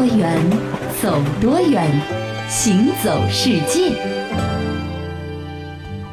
[0.00, 0.34] 多远，
[1.02, 1.86] 走多远，
[2.48, 3.92] 行走世界。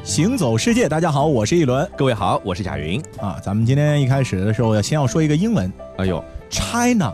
[0.03, 3.01] 行走世界，大家好，我是一轮各位好，我是贾云。
[3.17, 3.39] 啊。
[3.41, 7.13] 咱们今天一开始的时候要先要说一个英文哎呦，，China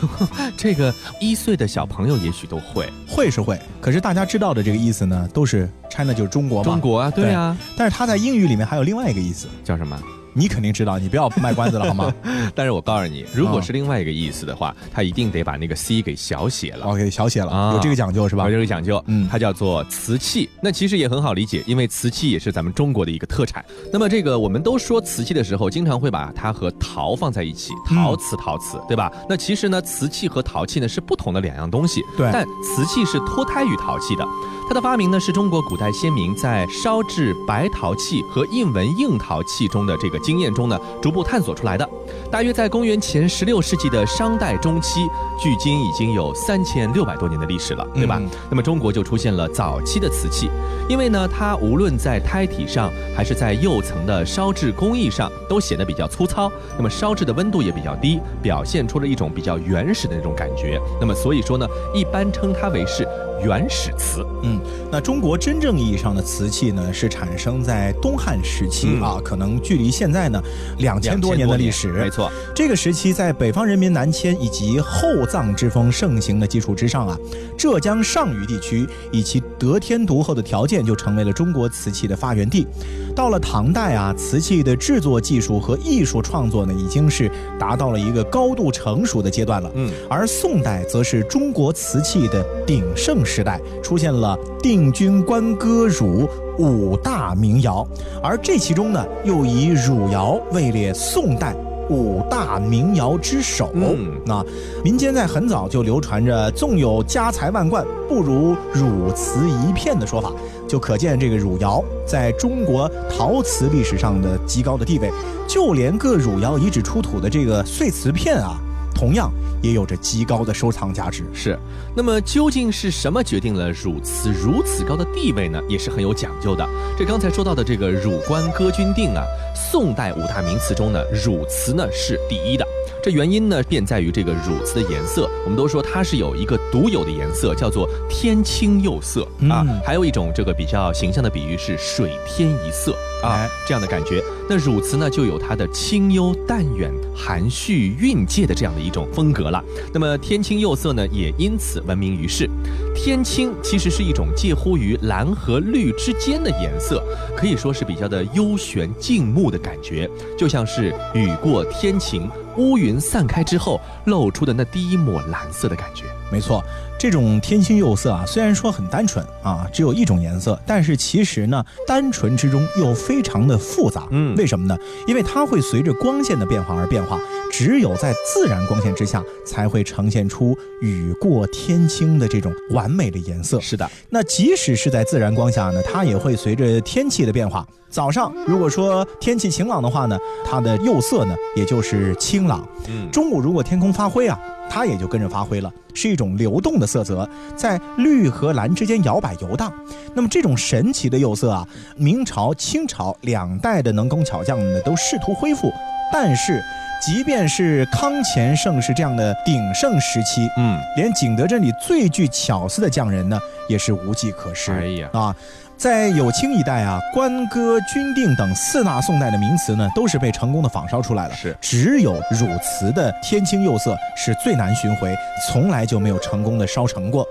[0.56, 0.90] 这个
[1.20, 2.88] 一岁的小朋友也许都会。
[3.06, 6.64] 会是会，可是大家知道的这个意思呢，都是 China 就是中国嘛。
[6.64, 10.00] 中国啊，对啊，但是它在英语里面还有另外一个意思，叫什么？
[10.36, 12.12] 你肯定知道，你不要卖关子了好吗
[12.54, 16.84] 但是我告诉你，如果是另外一个意思的话，他一定得把那个 C 给小写了。
[16.84, 18.50] ？OK，小写了，啊有这个讲究是吧有？
[18.50, 20.48] 这个讲究，嗯它叫做瓷器。
[20.60, 23.64] 那其实也很好理解，因为瓷器也是咱们中国的一个特产。
[23.92, 29.10] 那么这个我们都说瓷器的时候，经常会把它和陶放在一起，嗯陶瓷陶瓷，对吧？
[29.28, 32.02] 那其实呢，瓷器和陶器呢是不同的两样东西。
[32.16, 34.26] 对但瓷器是脱胎于陶器的。
[34.68, 41.88] 它的发明呢，是中国古代先民在烧制白陶器和印纹硬陶器中的这个经验中呢，逐步探索出来的。
[42.32, 45.00] 大约在公元前十六世纪的商代中期，
[45.40, 48.18] 距今已经有三千六百多年的历史了，对吧？
[48.20, 50.50] 嗯那么中国就出现了早期的瓷器，
[50.88, 56.50] 因为呢，它无论在胎体上还是在釉层的烧制工艺上，都显得比较粗糙。
[56.76, 60.80] 那么烧制的温度也比较低，表现出了一种比较原始的那种感觉。
[61.00, 63.06] 那么所以说呢，一般称它为是
[63.44, 64.24] 原始瓷。
[64.42, 64.60] 嗯，
[64.90, 70.42] 那中国真正意义上的瓷器呢，是产生在东汉时期、嗯啊，可能距离现在呢
[70.78, 71.92] 两千多年的历史。
[71.92, 72.30] 没错。
[72.54, 77.18] 这个时期，在北方人民南迁以及厚葬之风盛行的基础之上啊，
[77.56, 82.66] 浙江上虞地区以其得天独厚的条件，就成为了中国瓷器的发源地。
[83.14, 89.70] 到了唐代啊，瓷器的制作技术和艺术创作呢，已经是达到了一个高度成熟的阶段了。
[89.74, 97.86] 嗯，而宋代则是中国瓷器的鼎盛时代，出现了定军关歌汝五大名窑，
[98.22, 101.54] 而这其中呢，又以汝窑位列宋代。
[101.88, 104.44] 五大名窑之首，嗯那
[104.82, 110.32] 民间在很早就流传着“纵有家财万贯，不如汝瓷一片”的说法，
[110.66, 115.12] 就可见这个汝窑在中国陶瓷历史上的极高的地位。
[115.46, 118.58] 就连各汝窑遗址出土的这个碎瓷片啊，
[118.96, 119.30] 同样
[119.62, 121.22] 也有着极高的收藏价值。
[121.34, 121.58] 是，
[121.94, 125.60] 那么究竟是什么决定了汝瓷如此高的地位呢？
[125.68, 126.66] 也是很有讲究的。
[126.98, 129.22] 这刚才说到的这个《汝官歌君定》啊，
[129.54, 132.66] 宋代五大名瓷中呢，汝瓷呢是第一的。
[133.02, 135.30] 这原因呢，便在于这个汝瓷的颜色。
[135.44, 139.62] 我们都说它是有一个独有的颜色，叫做天青釉色啊。
[139.68, 142.92] 嗯还有一种这个比较形象的比喻是水天一色
[143.22, 144.22] 啊哎，这样的感觉。
[144.48, 149.62] 那汝瓷呢，就有它的清幽淡远、含蓄蕴藉的这样的一种风格了。
[149.92, 152.48] 那么天青釉色呢，也因此闻名于世。
[152.94, 157.02] 天青其实是一种介乎于蓝和绿之间的颜色，
[157.36, 160.08] 可以说是比较的幽玄静穆的感觉，
[160.38, 166.04] 就像是雨过天晴，乌云散开之后露出的那第一抹蓝色的感觉。
[166.30, 166.62] 没错，
[166.98, 174.06] 这种天青釉色啊，虽然说很单纯啊，只有一种颜色，但是其实呢，单纯之中又非常的复杂。
[174.10, 174.76] 嗯为什么呢？
[175.06, 177.20] 因为它会随着光线的变化而变化，
[177.52, 183.60] 只有在自然光线之下，才会呈现出雨过天青的这种完美的颜色。
[183.60, 187.66] 是的，那即使是在自然光下呢，它也会随着天气的变化。
[187.88, 192.66] 早上如果说天气晴朗的话呢，它的釉色呢也就是清朗。
[192.88, 194.38] 嗯，中午如果天空发灰啊，
[194.68, 199.72] 它也就跟着发挥了，是一种流动的色泽，在绿和蓝之间摇摆游荡。
[200.14, 201.66] 那么这种神奇的釉色啊，
[201.96, 205.72] 明朝、清朝两代的能工巧匠们呢都试图恢复，
[206.12, 206.62] 但是
[207.04, 213.38] 即便是康乾盛世这样的鼎盛时期，嗯，连景德镇里最具巧思的匠人呢，
[213.68, 214.72] 也是无计可施。
[214.72, 215.36] 哎呀啊，
[215.76, 221.34] 在有清一代啊，官歌、钧定等四大宋代的名词呢，都是被成功的仿烧出来了。
[221.34, 225.14] 是只有汝瓷的天青釉色是最难寻回，
[225.46, 227.26] 从来就没有成功的烧成过。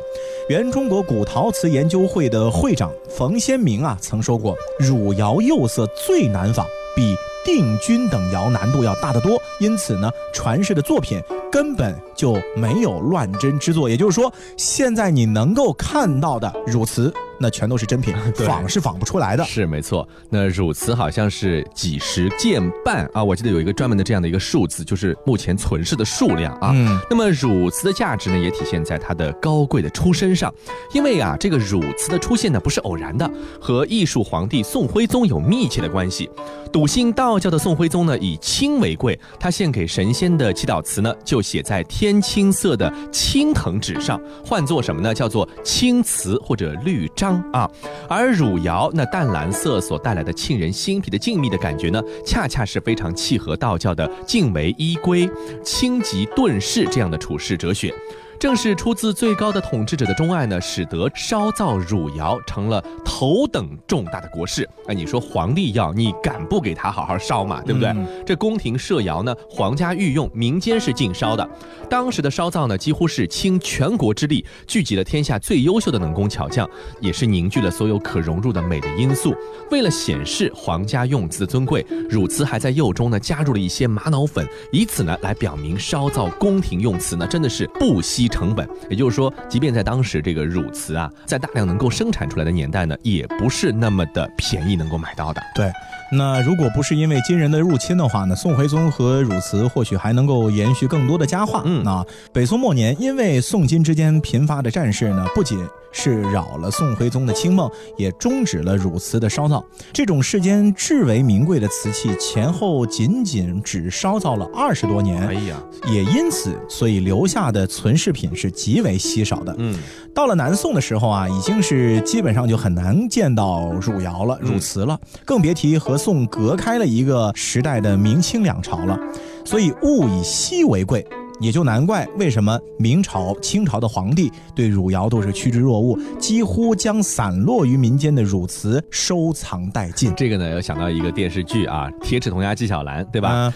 [0.47, 11.19] 原中国古陶瓷研究会的会长冯先明啊，曾说过，汝窑釉色最难仿，比定军等窑难度要大得多，因此呢，传世的作品
[11.51, 13.89] 根本就没有乱真之作。
[13.89, 18.13] 也就是说，现在你能够看到的汝瓷，那全都是真品，
[18.45, 19.43] 仿是仿不出来的。
[19.43, 20.07] 是没错。
[20.29, 26.71] 那汝瓷好像是几十件半啊，我记得有一个专门的这样的一个数字，就是目前存世的数量啊。
[26.73, 30.53] 嗯，那么汝瓷的价值呢，也体现在它的高贵的出身上，
[30.93, 33.29] 因为啊，这个汝瓷的出现呢不是偶然的，
[33.59, 36.29] 和艺术皇帝宋徽宗有密切的关系。
[36.73, 45.13] 笃信道教的宋徽宗呢，以青为贵，他献给神仙的祈祷词呢，就写在天青色的青藤纸上，换作什么呢？
[45.13, 47.69] 叫做青瓷或者绿章啊。
[48.09, 55.29] 而汝窑那淡蓝色所带来的沁人心脾的静谧的感觉呢，恰恰是非常契合道教的静为依归、
[55.63, 57.93] 清极顿世这样的处世哲学。
[58.39, 64.67] 正是出自最高的统治者的钟爱呢，使得烧造汝窑成了头等重大的国事。
[64.87, 67.61] 哎，你说皇帝要，你敢不给他好好烧嘛？
[67.61, 67.89] 对不对？
[67.89, 71.47] 嗯这宫廷设窑呢，皇家御用，民间是禁烧的。
[71.89, 79.33] 当时的烧造呢，几乎是倾全国之力，聚集了天下最优秀的能工巧匠，也是凝聚了所有可融入的美的因素。
[79.71, 88.67] 为了显示皇家用瓷的尊贵，汝瓷还在釉中呢加入了一些玛瑙粉，以此呢来表明烧造宫廷用瓷呢真的是不惜成本。
[88.89, 95.41] 也就是说，即便在当时这个汝瓷啊，在大量能够生产出来的年代呢，也不是那么的便宜能够买到的。
[95.53, 95.71] 对，
[96.15, 101.61] 那如果不是因为金人的入侵的话呢，宋徽宗和汝瓷或许还能够延续更多的佳话。
[101.65, 105.59] 嗯那北宋末年，因为宋金之间频发的战事呢，不仅
[105.91, 109.63] 是扰了宋徽宗的清梦，也终止了汝瓷的烧造。
[109.93, 119.55] 这种世间至为名贵的瓷器，前后仅仅只烧造了二十多年，哎呀，也因此，所以留下的存世品是极为稀少的。
[119.57, 119.77] 嗯，
[120.13, 128.95] 到了南宋的时候啊，已经是基本上就很难见到汝窑了、嗯汝瓷了，更别提和宋隔开了一个时代的明清两朝了。
[129.43, 131.03] 所以物以稀为贵，
[131.39, 143.51] 也就难怪为什么明朝、清朝的皇帝对汝窑都是趋之若鹜，几乎将散落于民间的汝瓷收藏殆尽，这个呢，要想到一个电视剧啊，《铁齿铜牙纪晓岚》，对吧？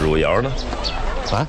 [0.00, 0.50] 嗯汝窑呢？
[1.30, 1.46] 啊，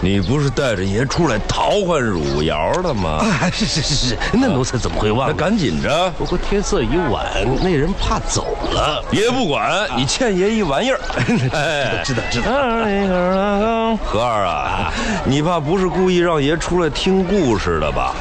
[0.00, 3.20] 你不是带着爷出来淘换汝窑的吗？
[3.20, 5.34] 啊，是是是是，那奴才怎么会忘那？
[5.34, 7.26] 赶紧着，不过天色已晚，
[7.62, 9.02] 那人怕走了。
[9.10, 11.00] 爷不管，你欠爷一玩意儿。
[11.52, 12.50] 哎，知道知道，
[14.04, 14.92] 何二啊，
[15.24, 18.14] 你怕不是故意让爷出来听故事的吧？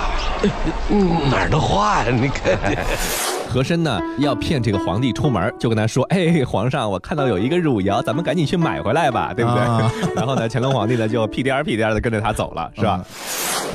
[0.89, 2.11] 嗯，哪儿的话呀？
[2.11, 2.57] 你看，
[3.49, 13.03] 和珅呢要骗这个皇帝出门，就跟他说：“哎，皇上，我看到有一个汝窑，咱们赶紧去买回来吧，对不对？”啊 然后呢，乾隆皇帝呢就屁颠儿屁颠儿的跟着他走了，是吧？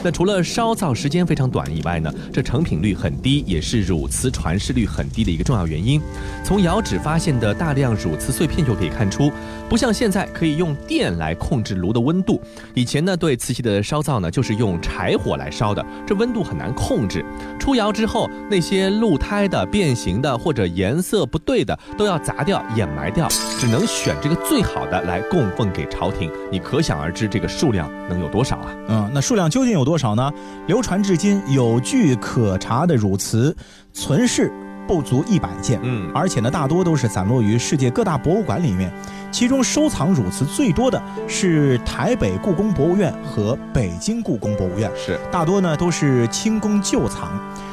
[0.04, 6.00] 那除了烧造时间非常短以外呢，这成品率很低，也是汝瓷传世率很低的一个重要原因。
[6.44, 9.30] 从窑址发现的大量汝瓷碎片就可以看出，
[9.72, 12.38] 不像现在可以用电来控制炉的温度，
[12.74, 17.24] 以前呢对瓷器的烧造呢就是用柴火来烧的，这温度很难控制。
[17.58, 23.26] 出窑之后，那些露胎的、变形的或者颜色不对的都要砸掉、掩埋掉，
[23.58, 26.30] 只能选这个最好的来供奉给朝廷。
[26.50, 28.76] 你可想而知这个数量能有多少啊？
[28.88, 30.30] 嗯，那数量究竟有多少呢？
[30.66, 33.56] 流传至今有据可查的汝瓷
[33.94, 34.52] 存世
[34.92, 38.92] 不足一百件，嗯而且呢，大多都是散落于世界各大博物馆里面。
[39.30, 47.30] 其中收藏汝瓷最多的是台北故宫博物院和北京故宫博物院，是大多呢都是清宫旧藏。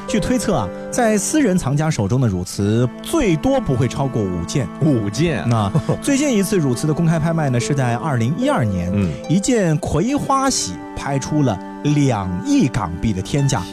[0.08, 4.66] 据推测啊，在私人藏家手中的汝瓷最多不会超过五件。
[4.82, 5.44] 五件。
[5.50, 5.70] 那
[6.02, 13.64] 最近一次汝瓷的公开拍卖呢，是在二零一二年，嗯，一件葵花喜拍出了两亿港币的天价！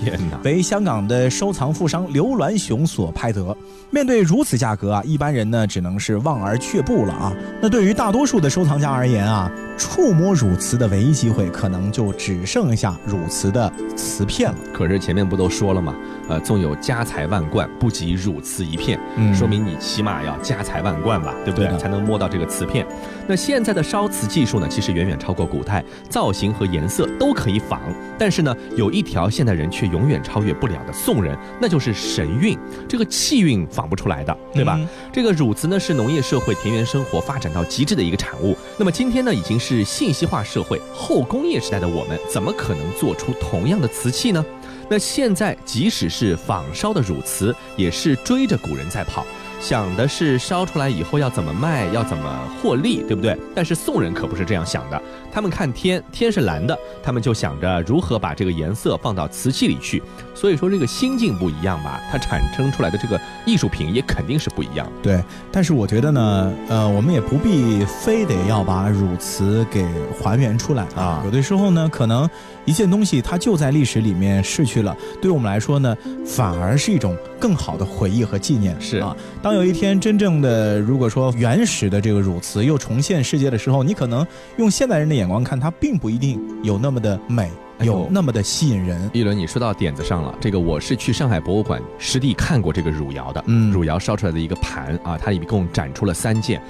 [0.45, 3.57] 为香港的收藏富商刘銮雄所拍得。
[3.91, 7.33] 面对如此价格啊，一般人呢只能是望而却步了啊。
[7.63, 14.59] 那对于大多数的收藏家而言啊，触摸汝瓷的唯一机会，可能就只剩下汝瓷的瓷片了。
[14.75, 15.95] 可是前面不都说了吗？
[16.29, 21.69] 呃，纵有家财万贯，不及汝瓷一片，嗯说明你起码要家财万贯吧，对不对？
[21.69, 22.85] 对才能摸到这个瓷片。
[23.29, 27.81] 那现在的烧瓷技术呢，其实远远超过古代，造型和颜色都可以仿。
[28.19, 32.59] 但是呢，有一条现代人却永远超越不了的宋人，那就是神韵。
[32.89, 34.77] 这个气韵仿不出来的，对吧？
[34.79, 38.57] 嗯这个汝瓷呢，是农业社会田园生活发展到极致的一个产物。
[38.79, 44.45] 那么今天呢，已经是信息化社会后工业时代的我们，怎么可能做出同样的瓷器呢？
[44.89, 49.27] 那现在即使是仿烧的汝瓷，也是追着古人在跑，
[49.61, 53.37] 想的是烧出来以后要怎么卖，要怎么获利，对不对？
[53.55, 55.03] 但是宋人可不是这样想的，
[55.37, 60.03] 他们看天，天是蓝的，他们就想着如何把这个颜色放到瓷器里去。
[60.35, 64.91] 所以说这个心境不一样吧，它产生出来的这个艺术品也肯定是不一样。
[65.03, 69.87] 对，但是我觉得呢，呃，我们也不必非得要把汝瓷给
[70.19, 72.29] 还原出来啊有的时候呢，可能
[72.65, 78.75] 一件东西它就在历史里面逝去了，对我们来说呢，反而是一种更好的回忆和纪念。
[78.81, 84.27] 是啊，当有一天真正的如果说原始的这个汝瓷又重现世界的时候，你可能
[84.57, 89.11] 用现代人的眼光看，它并不一定有那么的美，有那么的吸引人。
[89.13, 90.35] 一轮，你说到点子上了。
[90.41, 96.63] 这个我是去上海博物馆实地看过这个汝窑的，嗯汝窑烧出来的一个盘啊，它一共展出了三件。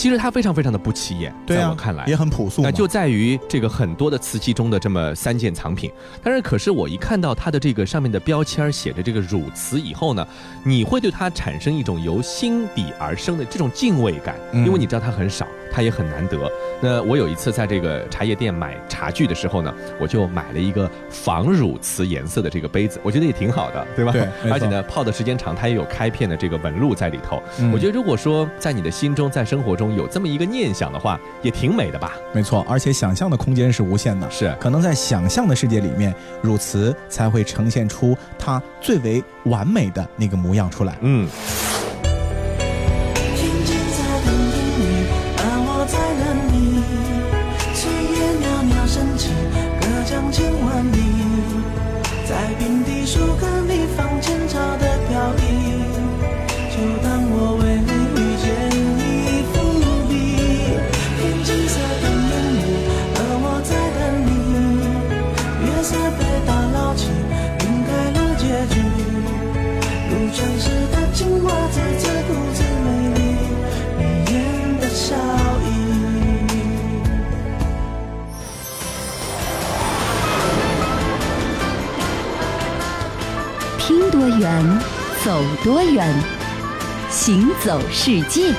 [0.00, 2.62] 其实它非常非常的不起眼，对啊，在我看来也很朴素。
[2.62, 5.92] 那就在于这个很多的瓷器中的这么三件藏品，
[6.22, 10.26] 但是可是我一看到它的这个上面的标签写着这个汝瓷以后呢，
[10.64, 16.50] 你会对它产生一种由心底而生的这种敬畏感，嗯因为你知道它很少，它也很难得。
[16.80, 24.12] 那我有一次在这个茶叶店买茶具的时候呢，我就买了一个仿汝瓷颜色的这个杯子，我觉得也挺好的，对吧？
[24.12, 27.42] 对而且呢，泡的时间长，它也有开片的这个纹路在里头。
[27.58, 32.12] 嗯我觉得如果说在你的心中，在生活中有这么一个念想的话，也挺美的吧？
[32.32, 34.30] 没错，而且想象的空间是无限的。
[34.30, 34.54] 是。
[34.60, 40.96] 可能在想象的世界里面，汝瓷才会呈现出它最为完美的那个模样出来。
[41.00, 41.28] 嗯。
[83.80, 84.78] 听多远，
[85.24, 86.14] 走多远，
[87.08, 88.54] 行走世界。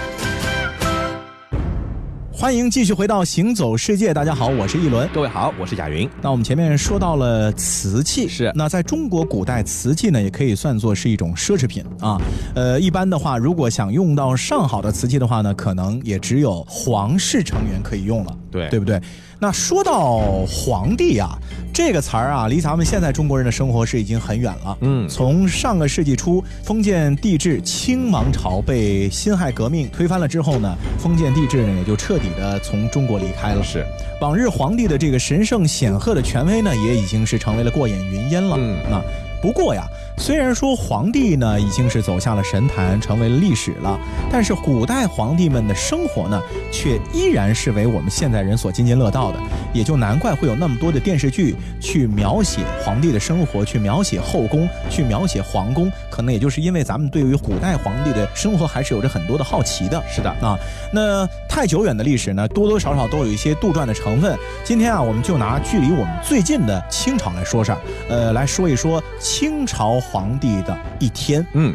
[2.32, 5.08] 欢迎继续回到《行走世界》，大家好，我是一轮。
[5.14, 6.10] 各位好，我是贾云。
[6.24, 12.20] 那我们前面说到了瓷器，是那在中国古代，瓷器呢也可以算作是一种奢侈品啊。
[12.56, 19.00] 呃，一般的话，如果想用到上好的瓷器的话呢，可能也只有皇室成员可以用了，对对不对？
[19.44, 21.36] 那说到皇帝啊，
[21.74, 24.78] 这个词儿啊，离咱们现在中国人的生活是已经很远了。
[24.82, 33.64] 嗯从上个世纪初，封建帝制清王朝被辛亥革命推翻了之后呢，封建帝制呢也就彻底的从中国离开了。
[33.64, 33.84] 是，
[34.22, 38.56] 往日皇帝的这个神圣显赫的权威呢，也已经是成为了过眼云烟了。
[38.60, 39.02] 嗯啊，
[39.42, 39.84] 不过呀，
[40.18, 44.00] 虽然说皇帝呢已经是走下了神坛，成为了历史了，
[44.32, 49.40] 但是古代皇帝们的生活呢，却依然是为我们现代人所津津乐道的，
[49.74, 60.02] 也就难怪会有那么多的电视剧去描写皇帝的生活，去描写后宫，去描写皇宫，可能也就是因为咱们对于古代皇帝的生活还是有着很多的好奇的。
[60.08, 60.56] 是的，啊，
[60.94, 64.38] 那太久远的历史呢，多多少少都有一些杜撰的成分。
[64.64, 71.46] 今天啊，我们就拿距离我们最近的清朝来说事儿，呃，来说一说清朝皇帝的一天。
[71.54, 71.74] 嗯，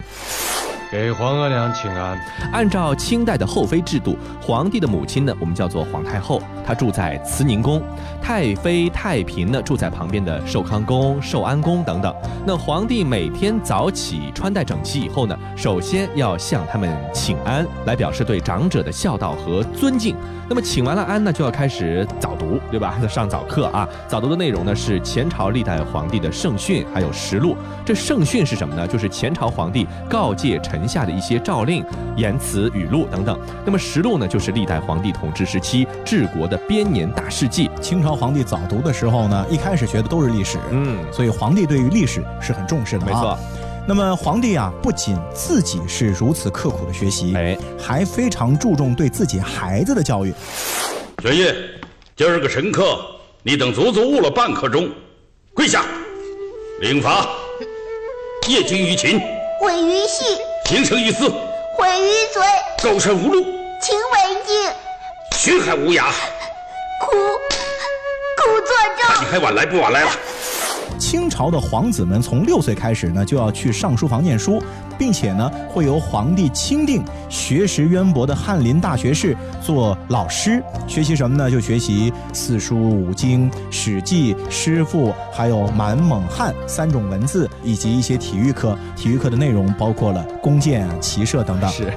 [0.92, 2.20] 给皇额娘请安。
[2.52, 7.80] 按照清代的后妃制度，皇帝的母亲呢，我们叫做皇太后，她住在慈宁宫；
[8.20, 12.14] 太妃、太嫔呢，住在旁边的寿康宫、寿安宫等等。
[12.46, 20.14] 那皇帝每天早起，穿戴整齐以后呢，首先要向他们请安，来表示对长者的孝道和尊敬。
[20.48, 22.96] 那么请完了安呢，就要开始早读，对吧？
[23.08, 23.88] 上早课啊。
[24.06, 27.56] 早读的内容呢是前朝历代皇帝的圣训，还有实录。
[27.84, 28.86] 这圣训是什么呢？
[28.86, 31.84] 就是前朝皇帝告诫臣下的一些诏令、
[32.16, 33.38] 言辞、语录等等。
[33.64, 37.68] 那么实录呢，就是历代皇帝统治时期治国的编年大事记。
[37.80, 43.06] 清朝皇帝早读的时候呢，一开始学的都是历史，嗯，所以皇帝对于历史是很重视的、啊。
[43.06, 43.38] 没错。
[43.88, 50.34] 那么皇帝啊，不仅自己是如此刻苦的学习，哎，还非常注重对自己孩子的教育。
[51.22, 51.54] 玄烨，
[52.16, 52.98] 今儿个神课，
[53.44, 54.90] 你等足足误了半刻钟，
[55.54, 55.84] 跪下，
[56.80, 57.28] 领罚，
[58.48, 59.20] 业精于勤，
[59.60, 61.28] 毁于戏，形成于思，
[61.76, 62.42] 毁于嘴，
[62.82, 63.44] 高山无路，
[63.80, 64.72] 情为径，
[65.38, 66.06] 学海无涯。
[67.00, 67.16] 苦
[68.36, 69.20] 苦作舟。
[69.20, 70.10] 你还晚来不晚来了？
[70.98, 74.62] 清朝的皇子们从六岁开始呢，就要去上书房念书，
[74.98, 81.50] 并且呢，会由皇帝钦定学识渊博的翰林大学士做老师，学习什么呢？
[81.50, 88.76] 就学习四书五经、史记、诗赋，还有满蒙汉三种文字，以及一些体育课。
[88.96, 91.70] 体育课的内容包括了弓箭、骑射等等。
[91.70, 91.92] 是。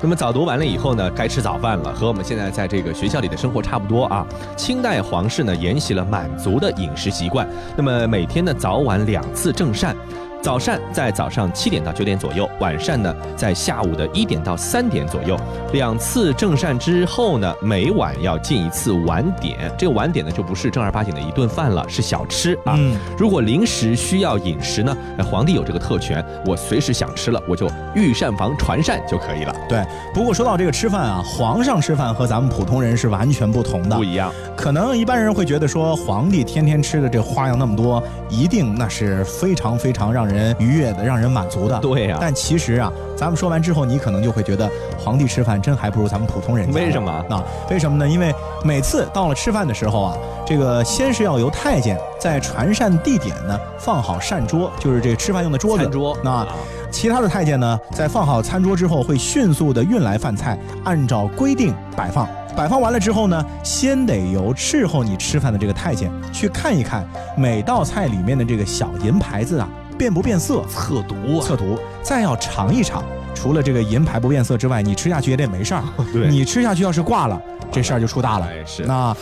[0.00, 4.26] 那么早读完了以后呢，该吃早饭了，和我们现在在这个学校里的生活差不多啊。
[4.56, 9.96] 清代皇室呢沿袭了满族的饮食习惯，那么每天呢早晚两次正膳。
[10.42, 15.38] 早膳在早上七点到九点左右，晚膳呢在下午的一点到三点左右。
[15.72, 19.72] 两次正膳之后呢，每晚要进一次晚点。
[19.78, 22.74] 这个晚点呢就不是正儿八经的一顿饭了，是小吃啊。
[22.76, 34.02] 嗯如果临时需要饮食呢，呃皇帝有这个特权，我随时想吃了，我就御膳房传膳就可以了，对，不过说到这个吃饭啊，皇上吃饭和咱们普通人是完全不同的不。
[34.02, 34.32] 一样。
[34.56, 41.78] 可能一般人会觉得说，皇帝天天吃的这花样那么多，一定那是非常非常让人人愉悦的、让人满足的。
[41.80, 46.72] 对呀但其实啊，咱们说完之后，你可能就会觉得皇帝吃饭真还不如咱们普通人家。
[46.72, 47.44] 为什么啊？
[47.70, 48.08] 为什么呢？
[48.08, 48.34] 因为
[48.64, 55.82] 每次到了吃饭的时候啊，这个先是要由太监在传膳地点呢放好膳桌，就是这个吃饭用的桌子。
[55.82, 56.46] 餐桌那啊
[56.90, 62.28] 其他的太监呢，在放好餐桌之后，会迅速的运来饭菜，按照规定摆放。
[62.54, 67.02] 摆放完了之后呢，先得由伺候你吃饭的这个太监去看一看
[67.34, 69.66] 每道菜里面的这个小银牌子啊
[69.98, 73.02] 变不变色，测毒啊，测毒，再要尝一尝。
[73.34, 75.82] 除了这个银牌不变色之外，你吃下去也得没事儿。
[76.12, 78.46] 对你吃下去要是挂了，这事儿就出大了。
[78.46, 79.16] 哎是那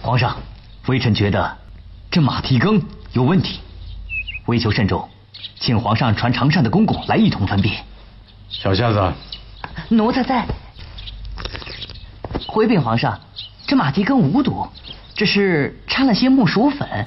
[0.00, 0.36] 皇上，
[0.86, 1.56] 微臣觉得
[2.10, 2.80] 这马蹄羹
[3.12, 3.60] 有问题，
[4.46, 5.08] 微求慎重，
[5.58, 7.84] 请皇上传常膳的公公来一同分辨。
[8.48, 9.12] 小瞎子，
[9.88, 10.46] 奴才在。
[12.48, 13.20] 回禀皇上，
[13.66, 14.66] 这马蹄羹无毒，
[15.14, 17.06] 只是掺了些木薯粉。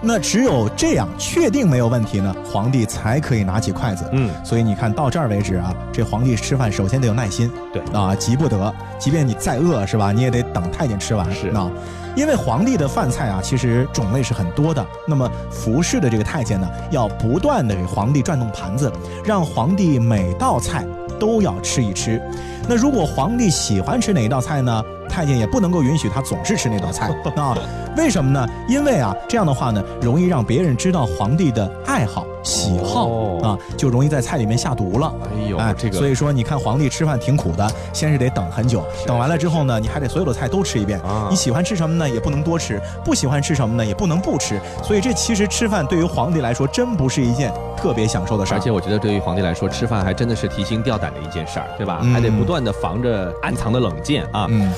[0.00, 4.08] 那只有这样确定没有问题呢，皇帝才可以拿起筷子。
[4.12, 11.30] 嗯所以你看到这儿为止啊，这皇帝吃饭首先得有耐心，对啊，急不得，即便你再饿是吧，你也得等太监吃完。
[11.32, 11.70] 是啊，
[12.14, 14.84] 因为皇帝的饭菜啊，其实种类是很多的。
[15.06, 18.92] 那么服侍的这个太监呢，要不断的给皇帝转动盘子，
[19.24, 20.84] 让皇帝每道菜
[21.18, 22.20] 都要吃一吃。
[22.68, 24.82] 那如果皇帝喜欢吃哪一道菜呢？
[25.08, 27.56] 太监也不能够允许他总是吃那道菜 啊。
[27.96, 28.46] 为什么呢？
[28.68, 35.12] 因为啊，这样的话呢，容易让别人知道皇帝的爱好、喜好、哦啊，就容易在菜里面下毒了。
[35.24, 40.98] 哎呦哎，这个所以说你看皇帝吃饭挺苦的，先是得等很久，等完了之后呢，你还得所有的菜都吃一遍。
[41.00, 42.08] 啊你喜欢吃什么呢？
[42.08, 43.84] 也不能多吃；不喜欢吃什么呢？
[43.84, 44.58] 也不能不吃。
[44.82, 48.56] 所以这其实吃饭对于皇帝来说，真不是一件特别享受的事儿。
[48.56, 52.00] 而且我觉得对于皇帝来说，吃饭还真的是提心吊胆的一件事儿，对吧？
[52.02, 54.46] 嗯还得不断的防着暗藏的冷箭啊。
[54.48, 54.72] 嗯，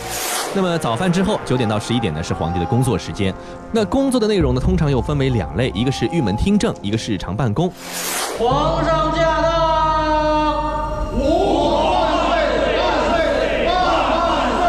[0.52, 3.32] 那么早饭之后，九点到十一点呢是皇帝的工作时间。
[3.70, 7.72] 那工作的内容呢，通常又分为两类，一个是御门听政，一个是日常办公。
[8.36, 11.04] 皇上驾到！
[11.16, 11.22] 五
[11.92, 12.34] 万岁，
[12.78, 13.74] 万岁，万
[14.10, 14.18] 万
[14.58, 14.66] 岁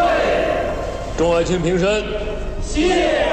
[1.17, 2.03] 众爱卿平身。
[2.61, 3.30] 谢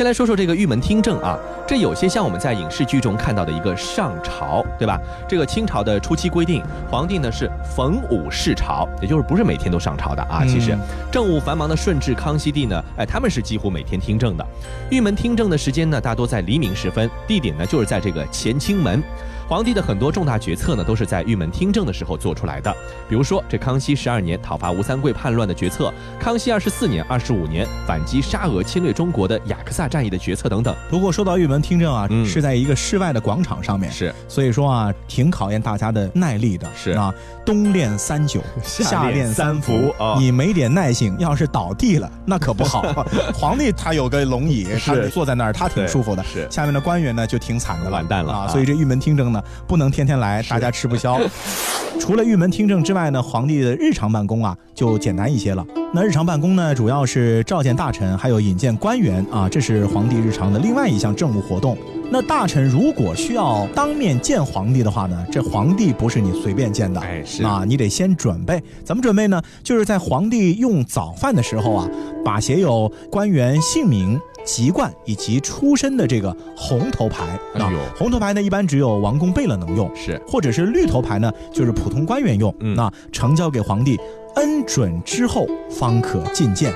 [0.00, 1.38] 先来说说这个玉门听政啊，
[1.68, 4.98] 这有些像我们在影视剧中看到的一个上朝，对吧？
[5.28, 10.38] 这个清朝的初期规定，皇帝呢是逢五视朝，也就是不是每天都上朝的啊。
[10.40, 10.74] 嗯其实
[11.12, 14.46] 政务繁忙的顺治、康熙帝呢，哎，他们是几乎每天听政的。
[14.90, 19.02] 玉门听政的时间呢，大多在黎明时分，地点呢就是在这个乾清门。
[19.50, 22.72] 皇帝的很多重大决策呢，都是在玉门听政的时候做出来的。
[23.08, 30.72] 比如说，这康熙十二年讨伐吴三桂叛乱的决策，康熙二十四年、二十五年反击沙俄侵略中国的雅克萨战役的决策等等。
[30.88, 36.68] 不过说到玉门听政啊，嗯是在一个室外的广场上面，是，所以说啊，挺考验大家的耐力的。
[36.76, 37.12] 是啊，
[37.44, 42.82] 冬练三九， 夏练练三伏你没点耐性，要是倒地了，那可不好。
[43.34, 46.22] 皇帝他有个龙椅，他是坐在那儿，他挺舒服的。
[46.22, 47.94] 是下面的官员呢就挺惨的了，啊！
[47.94, 51.20] 完蛋了啊所以这玉门听政呢，不能天天来，大家吃不消。
[51.98, 55.64] 除了玉门听政之外呢，皇帝的日常办公啊就简单一些了。
[55.92, 61.76] 那日常办公呢，主要是召见大臣，还有引荐官员啊，这是皇帝日常的另外一项政务活动。
[62.12, 68.62] 那大臣如果需要当面见皇帝的话呢，这皇帝不是你随便见的，哎是啊，你得先准备。
[68.84, 69.42] 怎么准备呢？
[69.62, 71.88] 就是在皇帝用早饭的时候啊，
[72.24, 74.18] 把写有官员姓名。
[74.44, 82.54] 籍贯以及出身的这个红头牌啊哎，红头牌呢一般只有王公贝勒能用，是或者是绿头牌呢，就是普通官员用。
[82.60, 83.98] 嗯那呈交给皇帝，
[84.36, 86.72] 恩准之后方可觐见。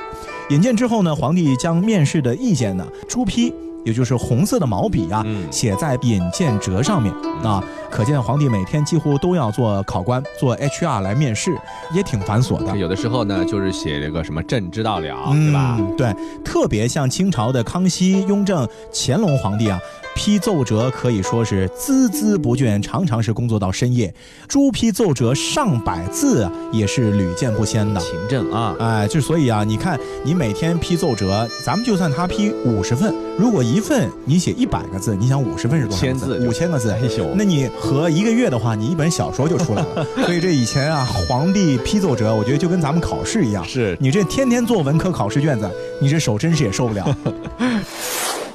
[0.50, 3.52] 引荐之后呢，皇帝将面试的意见呢朱批，
[3.84, 7.62] 也就是红色的毛笔啊，嗯写在引荐折上面啊。
[7.90, 11.56] 可见皇帝每天几乎都要做考官、做 HR 来面试，
[11.92, 12.76] 也挺繁琐的。
[12.76, 15.76] 有的时候呢，就是写这个什么朕知道了，对吧？
[15.78, 15.96] 嗯？
[15.96, 16.12] 对，
[16.44, 19.78] 特别像清朝的康熙、雍正、乾隆皇帝啊，
[20.14, 24.12] 批奏折可以说是孜孜不倦，常常是工作到深夜。
[24.48, 28.00] 朱批奏折上百字啊，也是屡见不鲜的。
[28.00, 40.06] 勤政啊，哎，就所以啊，你看你每天批奏折，咱们就算他批五十份，如果一份你写一百个字，你想五十份是多少个千字五千个字，哎呦那你合一个月的话，你一本小说就出来了。
[40.24, 47.16] 所以这以前啊，皇帝批奏折，我觉得就跟咱们考试一样，是你这天天做文科考试卷子，你这手真是也受不了。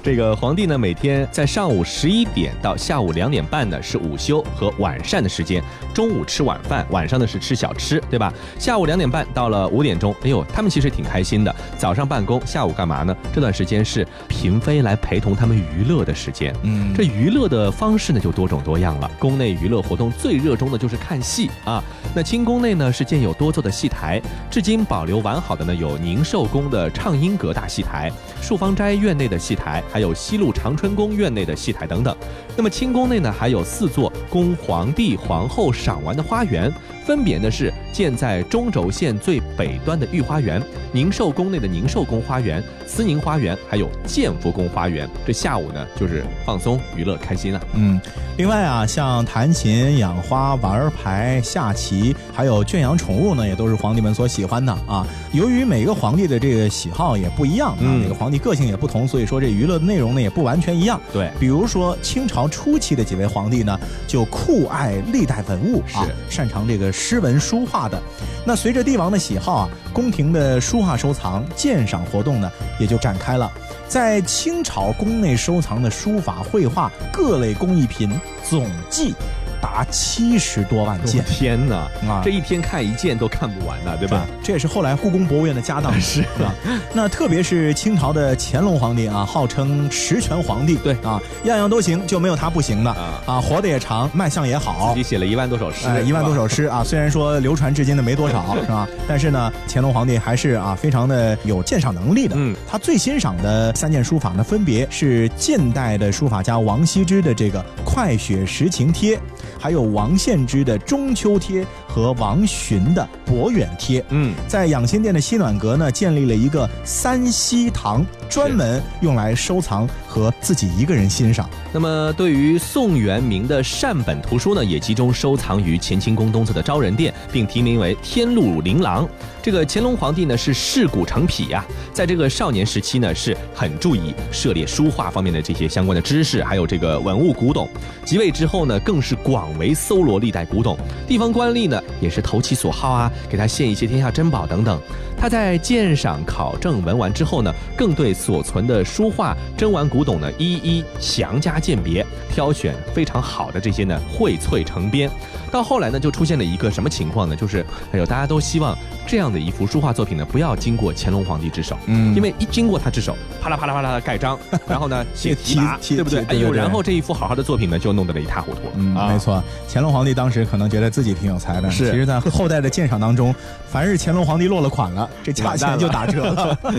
[0.10, 8.34] 这个皇帝呢，每天在上午十一点到下午两点半呢是午休和晚膳的时间，中午吃晚饭，晚上呢是吃小吃，对吧？
[8.58, 11.54] 下午两点半到了五点钟，哎呦，他们其实挺开心的。
[11.78, 13.16] 早上办公，下午干嘛呢？
[13.34, 16.56] 这段时间是嫔妃来陪同他们娱乐的时间。
[16.64, 19.10] 嗯这娱乐的方式呢就多种多样了。
[19.20, 21.84] 宫内娱乐活动最热衷的就是看戏啊，
[22.16, 32.16] 那清宫内呢是建有多座的戏台，至今保留完好的呢有宁寿宫的畅音阁大戏台、漱芳斋院内的戏台，还有西路长春宫院内的戏台等等。
[32.60, 36.70] 那么清宫内呢还有四座供皇帝、皇后赏玩的花园，
[37.06, 45.10] 分别呢是建在中轴线最北端的御花园、宁寿宫内的宁寿宫花园、思宁花园，还有建福宫花园。
[45.26, 47.62] 这下午呢就是放松、娱乐、开心啊。
[47.76, 47.98] 嗯，
[48.36, 55.08] 另外啊，像弹琴、养花、玩牌、下棋，还有圈养宠物呢，也都是皇帝们所喜欢的啊。
[55.32, 61.00] 由于每个皇帝的这个喜好也不一样啊，嗯每个皇帝个性也不同，所以说这娱乐的内容呢也不完全一样。
[61.14, 68.02] 对比如说清朝初期的几位皇帝呢，就酷爱历代文物啊，擅长这个诗文书画的。
[68.46, 73.52] 那随着帝王的喜好啊，宫廷的书画收藏、鉴赏活动呢也就展开了。
[73.88, 78.12] 在清朝宫内收藏的书法、绘画各类工艺品
[78.48, 79.16] 总计
[79.62, 81.24] 达七十多万件。
[81.30, 81.76] 天哪，
[82.08, 84.26] 啊这一天看一件都看不完呢，对吧？
[84.44, 86.54] 这也是后来故宫博物院的家当 是啊？
[86.94, 92.92] 那特别是清朝的乾隆皇帝啊，号称十全皇帝，对啊，样样都行，就没有他不行的
[93.26, 96.50] 啊活得也长，卖相也好，自己写了一万多首诗，哎，一万多首诗。
[96.50, 98.88] 诗啊，虽然说流传至今的没多少，是吧？
[99.08, 102.36] 但是呢，乾隆皇帝还是啊非常的有鉴赏能力的。
[102.38, 109.16] 嗯，他最欣赏的三件书法呢，分别是近代的书法家王羲之的这个《快雪时晴帖》，
[109.60, 114.02] 还有王献之的《中秋贴》和王洵的《博远贴》。
[114.10, 121.50] 嗯，在养心殿的西暖阁呢，建立了一个三希堂，专门用来收藏和自己一个人欣赏。
[121.74, 129.04] 那么，对于宋元明的善本图书呢，也集中收藏于乾清宫东侧的昭仁殿，并题名为《天禄琳琅》。
[129.42, 137.68] 这个乾隆皇帝呢是嗜古成癖呀、在这个少年时期呢是很注意涉猎书画方面的这些相关的知识，还有这个文物古董。
[138.06, 144.80] 即位之后呢，更是广为搜罗历代古董，地方官吏呢也是投其所好啊，给他献一些天下珍宝等等。
[145.20, 155.12] 他在鉴赏、考证文玩之后呢，更对所存的书画、珍玩古董呢一一详加鉴别，挑选非常好的这些呢荟萃成编。
[155.50, 157.36] 到后来呢，就出现了一个什么情况呢？
[157.36, 166.24] 就是哎呦，大家都希望这样的一幅书画作品呢，不要经过乾隆皇帝之手，嗯因为一经过他之手，啪啦啪啦啪啦的盖章，然后呢 写题跋，题对不对？
[166.26, 168.62] 哎呦，然后这一幅好好的作品呢，就弄得了一塌糊涂。
[168.76, 169.44] 嗯，啊没错。
[169.72, 173.34] 乾隆皇帝当时可能觉得自己挺有才的，是其实，在后代的鉴赏当中，
[173.68, 176.58] 凡是乾隆皇帝落了款了，这价钱就打折了。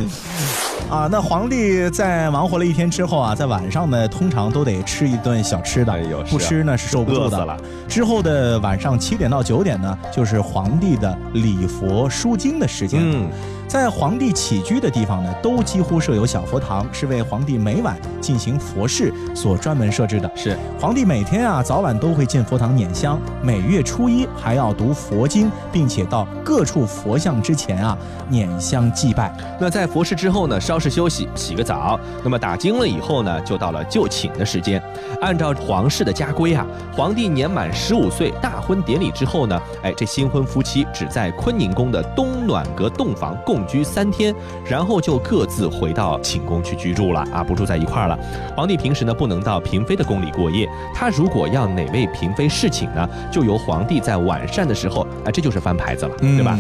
[0.88, 7.57] 啊，那皇帝在忙活了一天之后啊，在晚上呢，通常都得吃一顿小吃的，哎呦啊不吃呢是受不住的。
[7.88, 13.16] 之后的晚上七点到九点呢，就是皇帝的礼佛书经的时间了。
[13.19, 13.31] 嗯
[13.70, 20.28] 在皇帝起居的地方呢，都几乎设有小佛堂，是为皇帝每晚进行佛事所专门设置的。
[20.35, 27.96] 是皇帝每天啊早晚都会进佛堂捻香，每月初一还要读佛经，并且到各处佛像之前啊
[28.28, 29.33] 捻香祭拜。
[29.61, 31.96] 那在佛事之后呢，稍事休息，洗个澡。
[32.24, 34.83] 那么打经了以后呢，就到了就寝的时间。
[35.20, 48.18] 按照皇室的家规啊，皇帝年满十五岁大婚典礼之后呢，哎，这新婚夫妻只在坤宁宫的东暖阁洞房共居三天，然后就各自回到寝宫去居住了啊，不住在一块儿了。
[48.57, 56.59] 皇帝平时呢不能到嫔妃的宫里过夜，他如果要哪位嫔妃侍寝呢，就由皇帝在晚膳的时候，啊，这就是翻牌子了，对吧？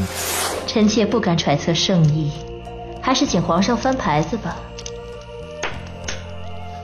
[0.66, 2.30] 臣妾不敢揣测圣意，
[3.00, 4.56] 还是请皇上翻牌子吧。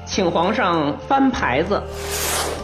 [0.06, 1.82] 请皇上翻牌子。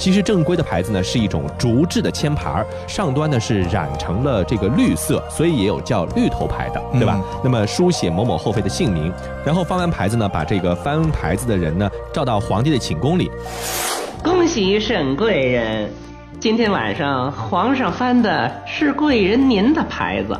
[0.02, 7.20] 其实正规的牌子呢是一种竹制的签牌儿，上端呢是染成了这个绿色，所以也有叫绿头牌的，对吧？
[7.40, 9.12] 那么书写某某后妃的姓名，
[9.46, 13.30] 然后翻完牌子呢，把这个翻牌子的人呢召到皇帝的寝宫里。
[14.24, 15.88] 恭喜沈贵人，
[16.40, 20.36] 今天晚上皇上翻的是贵人您的牌子。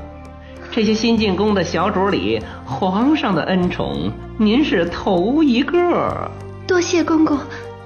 [0.72, 6.29] 这些新进宫的小主里，皇上的恩宠，您是头一个。
[6.66, 7.38] 多谢公公。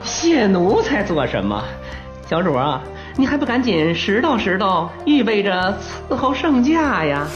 [0.07, 1.62] 谢奴才做什么？
[2.29, 2.81] 小主啊，
[3.16, 5.77] 你还不赶紧拾掇拾掇，预备着
[6.09, 7.27] 伺候圣驾呀？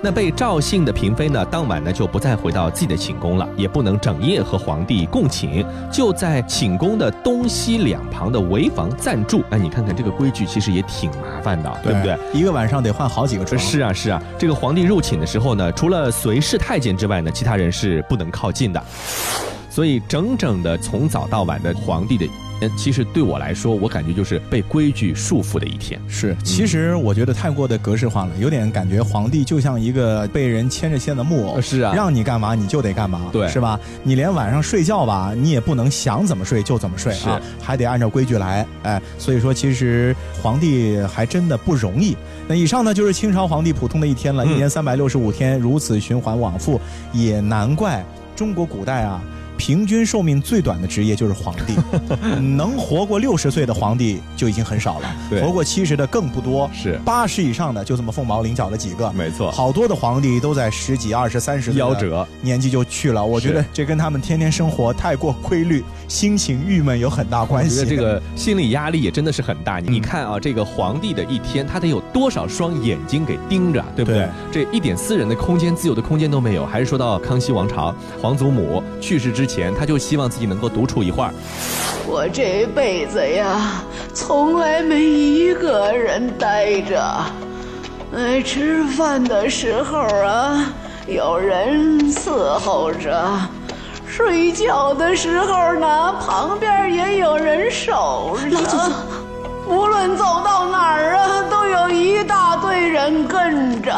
[0.00, 9.42] 那被赵信的嫔妃呢，当晚呢就不再回到自己的寝宫了，也不能整夜和皇帝共寝，就在寝宫的东西两旁的围房暂住。
[9.48, 12.18] 哎，你看看这个规矩，其实也挺麻烦的，对不对？
[12.34, 13.58] 一个晚上得换好几个床。
[13.58, 14.22] 是啊，是啊。
[14.38, 18.84] 这个皇帝入寝的时候呢，除了随侍太监之外呢，其他人是不能靠近的。
[19.74, 22.28] 所以整整的从早到晚的皇帝的
[22.78, 26.00] 其实对我来说，我感觉就是被规矩束缚的一天。
[26.06, 31.60] 是，其实我觉得太过的格式化了，有点感觉皇帝就像一个被人牵着线的木偶。
[31.60, 33.78] 是啊，让你干嘛你就得干嘛，对，是吧？
[34.04, 38.64] 你连晚上睡觉吧，你也不能想怎么睡就怎么睡啊，还得按照规矩来。
[38.84, 42.16] 哎，所以说其实皇帝还真的不容易。
[42.46, 46.80] 那以上呢就是清朝皇帝普通的一天了，一年三百六十五天如此循环往复，
[47.12, 48.02] 也难怪
[48.36, 49.20] 中国古代啊。
[49.56, 51.74] 平均寿命最短的职业就是皇帝，
[52.56, 63.24] 能活过六十岁的皇帝就已经很少了，活过七十的更不多，是八十以上的就这么凤毛麟角的几个，没错，好多的皇帝都在十几、二十、三十夭折年纪就去了。
[63.24, 67.78] 我觉得这跟他们天天生活太过规律，心情郁闷有很大关系。
[67.78, 69.78] 我觉得这个心理压力也真的是很大。
[69.78, 74.28] 你看啊，这个皇帝的一天，他得有多少双眼睛给盯着，对不对？
[74.50, 76.66] 这一点私人的空间、自由的空间都没有。
[76.66, 79.43] 还是说到康熙王朝，皇祖母去世之。
[79.44, 81.30] 之前，他就希望自己能够独处一会儿。
[82.06, 83.82] 我这辈子呀，
[84.14, 87.04] 从来没一个人待着。
[88.10, 90.72] 呃，吃饭的时候啊，
[91.06, 93.12] 有人伺候着；
[94.06, 98.56] 睡觉的时候呢，旁边也有人守着。
[98.56, 98.92] 老祖宗，
[99.68, 103.92] 无论走到哪儿啊，都有一大堆人跟着。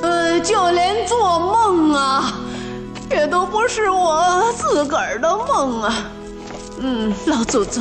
[0.00, 2.34] 呃，就连做梦啊。
[3.16, 6.10] 这都不是我自个儿的梦啊！
[6.80, 7.80] 嗯，老祖宗，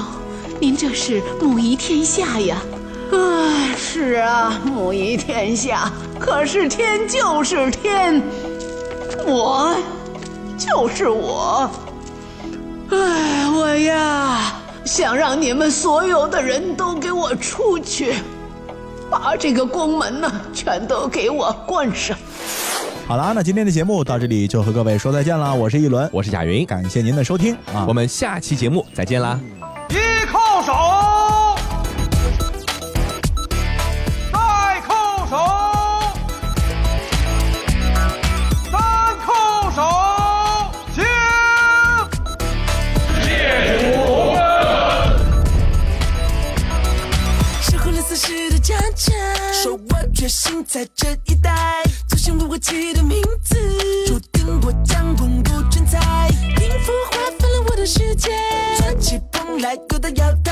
[0.60, 2.62] 您这是母仪天下呀！
[3.12, 5.92] 哎，是啊，母仪天下。
[6.20, 8.22] 可是天就是天，
[9.26, 9.76] 我
[10.56, 11.68] 就是我。
[12.92, 14.54] 哎，我呀，
[14.86, 18.14] 想让你们所有的人都给我出去，
[19.10, 22.16] 把这个宫门呢，全都给我关上。
[23.06, 25.54] 好啦，那今天的节目到这里就和各位说再见了。
[25.54, 29.40] 我是一轮，我是贾云，感谢您的收听啊，我们下期节目再见啦！
[29.90, 30.74] 一叩首，
[34.32, 34.40] 再
[34.82, 35.36] 叩首，
[38.72, 38.82] 三
[39.20, 39.82] 叩首，
[40.96, 41.04] 请。
[43.22, 44.42] 列主同恩。
[47.62, 49.14] 生活了四十的战争，
[49.54, 50.88] 说我决心在。
[52.24, 53.58] 像不会起的名字。
[54.08, 58.30] 注定我将滚不存在，音符划分了我的世界，
[58.78, 60.43] 传奇蓬莱，有的要。